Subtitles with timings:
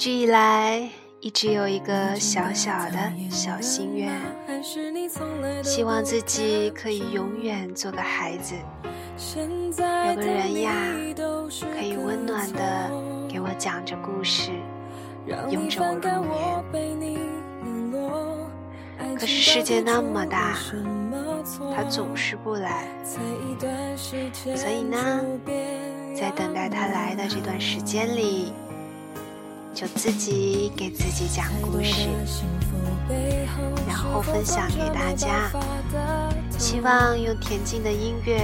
[0.00, 0.88] 一直以来，
[1.20, 4.10] 一直有一个小小的小心愿，
[5.62, 8.54] 希望自己可以永远做个孩子，
[9.36, 10.72] 有个人呀，
[11.74, 12.90] 可以温暖的
[13.28, 14.52] 给我讲着故事，
[15.50, 16.24] 拥着我入
[16.96, 17.20] 眠。
[19.18, 20.56] 可是世界那么大，
[21.76, 25.20] 他总是不来，所以呢，
[26.18, 28.54] 在等待他来的这段时间里。
[29.80, 32.10] 就自己给自己讲故事，
[33.88, 35.50] 然后分享给大家。
[36.58, 38.38] 希望用恬静的音乐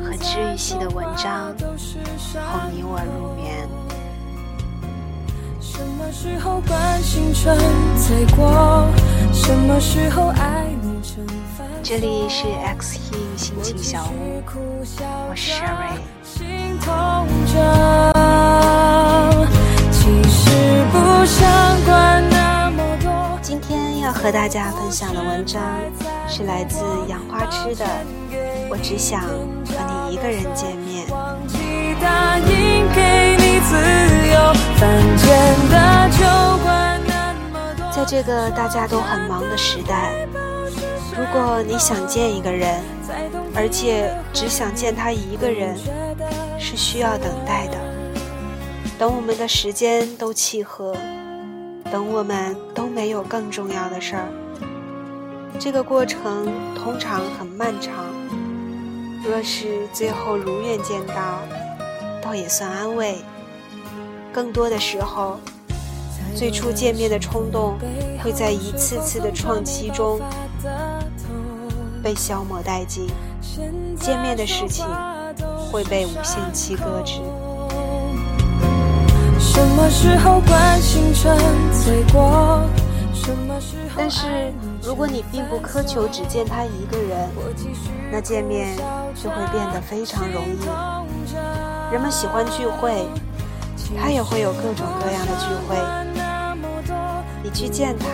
[0.00, 3.68] 和治愈系的文章哄你我入眠。
[5.60, 7.58] 什么时候关青春
[7.98, 8.86] 醉过？
[9.32, 11.26] 什么时候爱你成
[11.58, 11.66] 烦？
[11.82, 14.40] 这里是 X He 心情小屋，
[15.28, 15.98] 我是 Sherry。
[21.24, 25.62] 想管那么多今天要和大家分享的文章
[26.28, 27.84] 是来自杨花痴的
[28.70, 31.06] 《我只想和你一个人见面》。
[37.92, 40.26] 在这个大家都很忙的时代，
[41.16, 42.82] 如果你想见一个人，
[43.54, 45.76] 而且只想见他一个人，
[46.58, 47.76] 是需要等待的。
[49.00, 50.94] 等我们的时间都契合，
[51.90, 54.28] 等我们都没有更重要的事儿，
[55.58, 58.04] 这个过程通常很漫长。
[59.24, 61.38] 若是最后如愿见到，
[62.22, 63.16] 倒也算安慰。
[64.34, 65.40] 更多的时候，
[66.36, 67.78] 最初见面的冲动
[68.22, 70.20] 会在一次次的撞期中
[72.02, 73.06] 被消磨殆尽，
[73.98, 74.84] 见面的事情
[75.72, 77.22] 会被无限期搁置。
[79.40, 80.40] 什么时候
[80.80, 81.36] 青春
[82.12, 82.62] 过？
[83.96, 84.52] 但是，
[84.82, 87.28] 如果你并不苛求只见他一个人，
[88.10, 88.76] 那见面
[89.14, 90.58] 就会变得非常容易。
[91.92, 93.06] 人们喜欢聚会，
[94.00, 95.76] 他也会有各种各样的聚会。
[97.42, 98.06] 你去见他，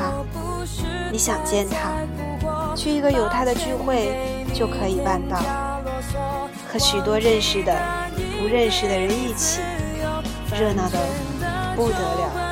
[1.12, 1.76] 你想见他，
[2.74, 4.18] 去一个有他的聚会
[4.54, 5.38] 就可以办到。
[6.72, 7.72] 和许多认识的、
[8.40, 9.60] 不认识的人一起，
[10.58, 10.98] 热闹的。
[11.76, 12.46] 不得了。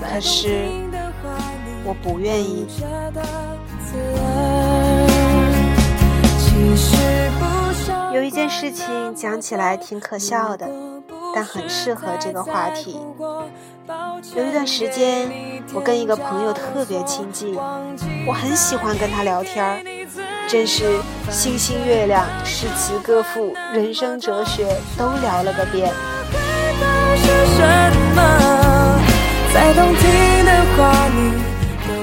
[0.00, 0.66] 可是
[1.84, 2.66] 我不愿意。
[8.12, 10.68] 有一件事情讲起来挺可笑的，
[11.32, 13.00] 但很适合这个话题。
[14.34, 15.30] 有一段时间，
[15.72, 17.56] 我跟一个朋友特别亲近，
[18.26, 19.80] 我很喜欢跟他聊天儿。
[20.48, 20.98] 真是
[21.30, 24.66] 星星月亮、诗词歌赋、人生哲学
[24.96, 25.92] 都聊了个遍。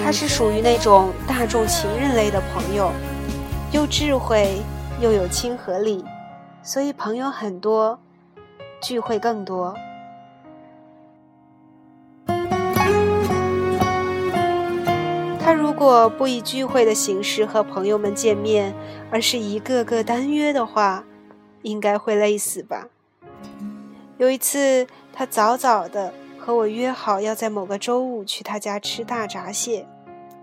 [0.04, 2.92] 他是属于那种大众情人类的朋友，
[3.72, 4.62] 又智慧
[5.02, 6.06] 又有亲和力，
[6.62, 7.98] 所以朋友很多，
[8.80, 9.74] 聚会更多。
[15.46, 18.74] 他如果不以聚会的形式和朋友们见面，
[19.12, 21.04] 而是一个个单约的话，
[21.62, 22.88] 应该会累死吧。
[24.18, 29.86] 有一次，他早早的和我约好要在某个周五去他家吃大闸蟹，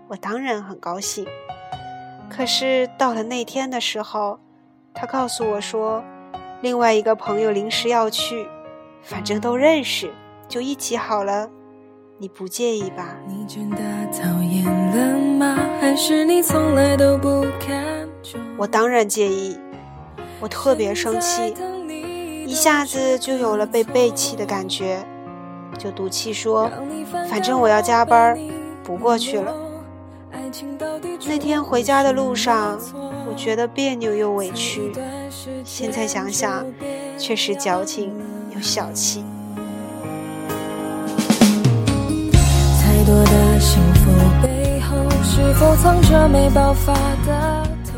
[0.07, 1.27] 我当然很高兴。
[2.29, 4.39] 可是到了那天的时候，
[4.93, 6.01] 他告诉我说，
[6.61, 8.47] 另外一个朋友临时要去，
[9.01, 10.13] 反正都认识，
[10.47, 11.49] 就一起好了。
[12.23, 13.17] 你不介意吧？
[18.57, 19.57] 我当然介意，
[20.39, 21.53] 我特别生气，
[22.47, 25.05] 一下子就有了被背弃的感觉，
[25.77, 26.71] 就赌气说，
[27.29, 28.39] 反正我要加班，
[28.85, 29.53] 不过去了。
[31.27, 32.79] 那天回家的路上，
[33.29, 34.93] 我觉得别扭又委屈，
[35.65, 36.65] 现在想想，
[37.17, 38.13] 确实矫情
[38.55, 39.25] 又小气。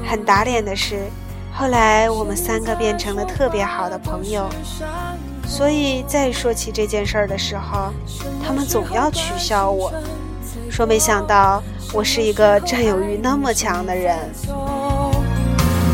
[0.07, 1.09] 很打脸的是，
[1.51, 4.47] 后来我们三个变成了特别好的朋友，
[5.45, 7.91] 所以再说起这件事儿的时候，
[8.45, 9.91] 他们总要取笑我，
[10.69, 14.17] 说没想到我是一个占有欲那么强的人。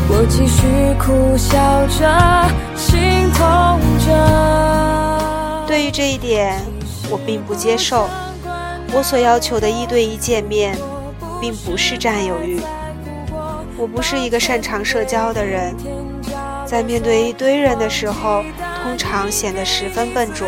[0.08, 0.62] 我继续
[0.98, 5.66] 苦笑着，心痛着。
[5.66, 6.60] 对于这一点，
[7.10, 8.06] 我并不接受。
[8.94, 10.76] 我所要求的一对一见面，
[11.40, 12.60] 并不是占有欲。
[13.76, 15.74] 我不是一个擅长社交的人，
[16.66, 18.44] 在面对一堆人的时候，
[18.82, 20.46] 通常显得十分笨拙。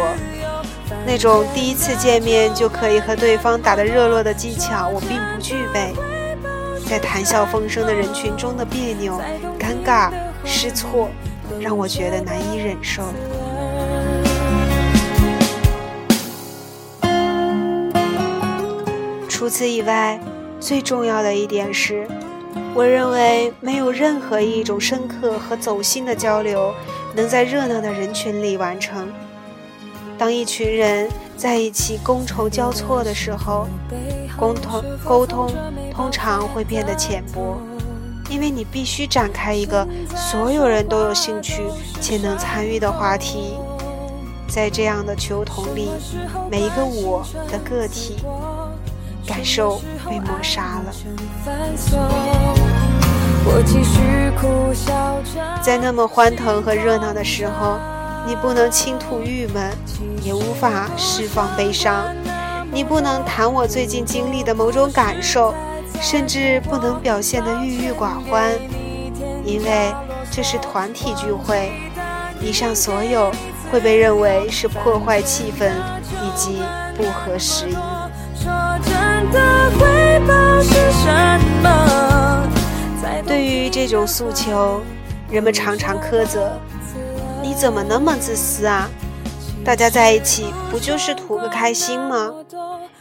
[1.07, 5.93] 那种第一次见面就可以和对方打得热络的技巧，我并不具备。
[6.87, 9.19] 在谈笑风生的人群中的别扭、
[9.59, 10.11] 尴尬、
[10.45, 11.09] 失措，
[11.59, 13.03] 让我觉得难以忍受。
[19.45, 20.19] 除此以外，
[20.59, 22.09] 最重要的一点是，
[22.75, 26.73] 我认为没有任何一种深刻和走心的交流
[27.15, 29.07] 能在热闹的人群里完成。
[30.17, 33.69] 当一群人在一起觥筹交错的时候，
[34.35, 35.53] 沟通沟通
[35.93, 37.59] 通常会变得浅薄，
[38.31, 39.87] 因为你必须展开一个
[40.17, 41.61] 所有人都有兴趣
[42.01, 43.59] 且能参与的话题。
[44.47, 45.91] 在这样的球桶里，
[46.51, 48.17] 每一个我的个体
[49.27, 50.93] 感受被抹杀了。
[55.63, 57.79] 在那么欢腾和热闹的时候。
[58.27, 59.71] 你不能倾吐郁闷，
[60.23, 62.07] 也无法释放悲伤。
[62.73, 65.55] 你不能谈我最近经历的某种感受，
[66.01, 68.51] 甚至不能表现得郁郁寡欢，
[69.45, 69.95] 因为
[70.31, 71.71] 这是团体聚会。
[72.41, 73.31] 以上所有
[73.71, 75.71] 会被认为是破坏气氛
[76.23, 76.63] 以及
[76.97, 77.94] 不合时宜。
[83.27, 84.81] 对于这种诉求，
[85.31, 86.59] 人们常常苛责。
[87.43, 88.89] 你怎么那么自私啊？
[89.65, 92.31] 大家在一起不就是图个开心吗？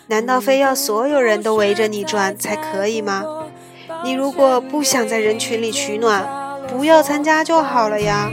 [0.08, 3.24] 难道非要所有人都围着你转才可以吗？
[4.04, 6.26] 你如果不想在人群里取暖，
[6.68, 8.30] 不要参加就好了呀，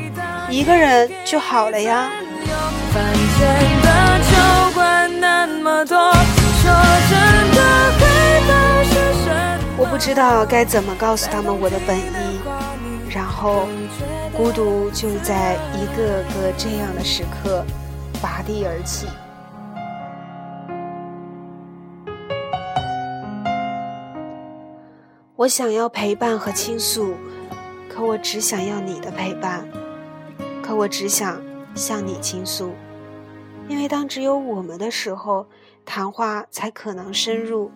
[0.48, 2.10] 一个人就好了呀。
[9.80, 12.38] 我不知道该怎么告诉他们我的本意，
[13.08, 13.66] 然后。
[14.36, 17.62] 孤独就在一个个这样的时刻
[18.22, 19.06] 拔地而起。
[25.36, 27.14] 我想要陪伴和倾诉，
[27.88, 29.68] 可我只想要你的陪伴，
[30.62, 31.42] 可我只想
[31.74, 32.72] 向你倾诉，
[33.68, 35.46] 因为当只有我们的时候，
[35.84, 37.70] 谈话才可能深入，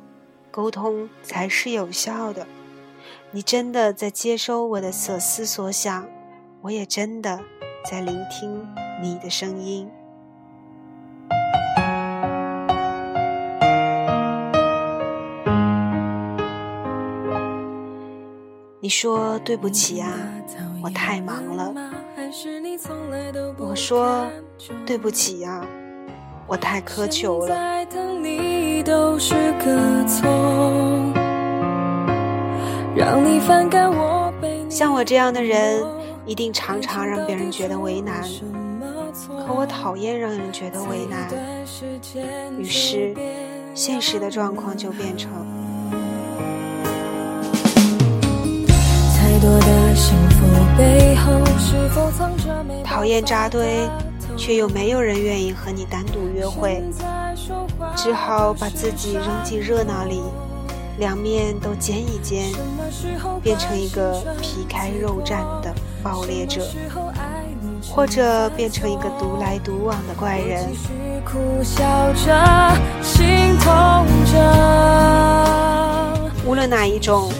[0.54, 2.46] 沟通才是有效的。
[3.32, 6.06] 你真的在接收我的所思所想。
[6.60, 7.40] 我也真的
[7.90, 8.64] 在聆听
[9.02, 9.90] 你的声音。
[18.80, 20.16] 你说对不起啊，
[20.84, 21.74] 我太忙了。
[23.58, 24.30] 我说
[24.86, 25.66] 对不起呀，
[26.46, 27.56] 我太苛求了。
[34.68, 35.82] 像我这样的人。
[36.26, 38.22] 一定常常让别人觉得为难，
[39.46, 41.28] 可我讨厌让人觉得为难。
[42.58, 43.14] 于是，
[43.74, 45.30] 现实的状况就变成：
[52.82, 53.86] 讨厌扎堆，
[54.36, 56.82] 却又没有人愿意和你单独约会，
[57.96, 60.22] 只好把自己扔进热闹里。
[60.98, 62.52] 两面都煎一煎，
[63.42, 66.62] 变成一个皮开肉绽的爆裂者，
[67.90, 70.70] 或者变成一个独来独往的怪人。
[76.46, 77.32] 无论哪一种，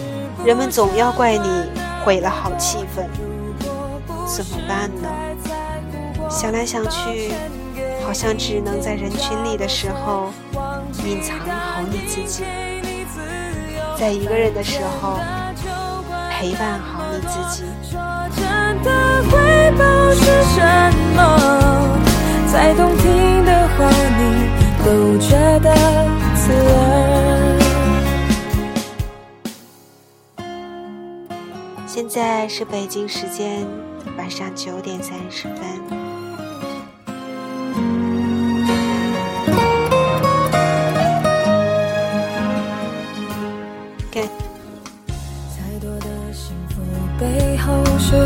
[0.43, 1.47] 人们总要怪你
[2.03, 3.05] 毁了好气氛。
[4.27, 5.07] 怎么办呢？
[6.35, 7.31] 想来想去，
[8.05, 10.33] 好像只能在人群里的时候
[11.05, 12.43] 隐藏好你自己。
[13.97, 15.17] 在一个人的时候，
[16.29, 17.63] 陪伴好你自己。
[22.51, 24.49] 再动听的话，你
[24.83, 25.73] 都觉得
[26.35, 27.59] 刺耳。
[31.87, 33.65] 现在是北京时间
[34.17, 36.24] 晚上九点三十分。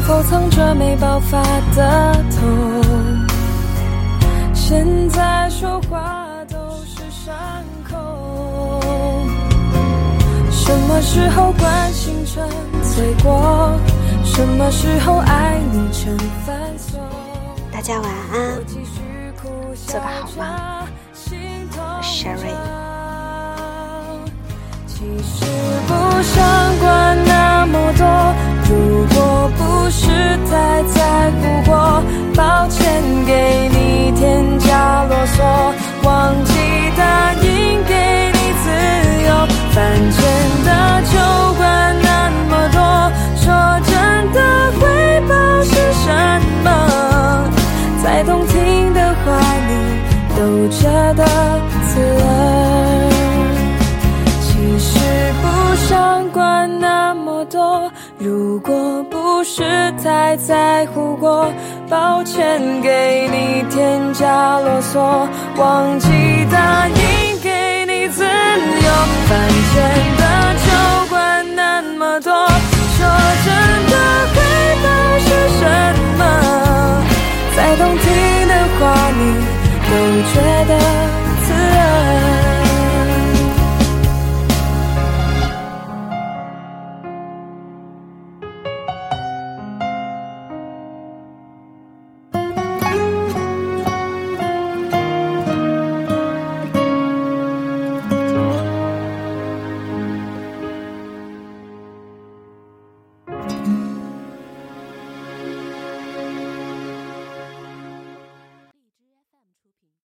[0.09, 1.39] 是否藏着没爆发
[1.75, 3.27] 的痛？
[4.55, 7.31] 现在说话都是伤
[7.87, 8.81] 口。
[10.49, 12.49] 什么时候关心成
[12.81, 13.71] 罪过？
[14.23, 16.97] 什么时候爱你成繁琐？
[17.71, 18.65] 大家晚安，
[19.85, 20.43] 做个好梦
[22.01, 22.55] ，Sherry。
[35.39, 36.53] 加啰嗦，忘记
[36.97, 37.93] 答应给
[38.33, 38.65] 你自
[39.23, 39.29] 由。
[39.71, 39.77] 反
[40.11, 40.19] 正
[40.65, 40.69] 的
[41.11, 41.13] 就
[41.55, 42.77] 管那么多，
[43.37, 43.45] 说
[43.85, 43.93] 真
[44.33, 44.37] 的
[44.79, 44.81] 回
[45.27, 45.31] 报
[45.63, 45.71] 是
[46.03, 46.05] 什
[46.63, 46.67] 么？
[48.03, 49.25] 再动听的话
[49.67, 49.71] 你
[50.35, 50.77] 都觉
[51.13, 51.23] 得
[51.87, 52.27] 刺耳。
[54.41, 54.99] 其实
[55.41, 57.89] 不想管那么多。
[58.17, 59.63] 如果不是
[60.03, 61.49] 太在乎过，
[61.89, 65.27] 抱歉给你添加啰嗦，
[65.57, 66.07] 忘记
[66.51, 67.18] 答应